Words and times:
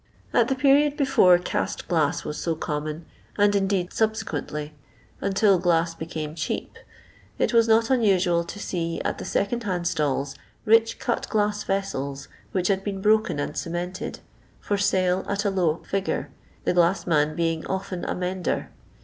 At 0.33 0.47
the 0.47 0.55
period 0.55 0.97
before 0.97 1.37
cast 1.37 1.87
glass 1.87 2.23
was 2.23 2.39
so 2.39 2.55
common, 2.55 3.05
and, 3.37 3.55
indeed, 3.55 3.93
subsequently, 3.93 4.73
until 5.21 5.59
glass 5.59 5.93
became 5.93 6.33
cheap, 6.33 6.75
it 7.37 7.53
was 7.53 7.67
not 7.67 7.91
unusual 7.91 8.43
to 8.45 8.57
see 8.57 8.99
at 9.01 9.19
the 9.19 9.25
second 9.25 9.61
hand 9.61 9.87
stalls, 9.87 10.33
rich 10.65 10.97
cut 10.97 11.29
glass 11.29 11.61
vessels 11.63 12.29
which 12.51 12.69
bad 12.69 12.83
been 12.83 12.99
broken 12.99 13.39
and 13.39 13.55
cemented, 13.55 14.21
for 14.59 14.75
sale 14.75 15.23
at 15.29 15.45
a 15.45 15.51
low 15.51 15.83
figure, 15.83 16.31
the 16.63 16.73
glass 16.73 17.05
man 17.05 17.35
being 17.35 17.63
often 17.67 18.03
a 18.05 18.15
mender. 18.15 18.71